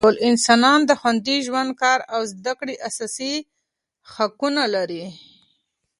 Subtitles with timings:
[0.05, 3.33] ټول انسانان د خوندي ژوند، کار او زده کړې اساسي
[4.13, 5.05] حقونه لري.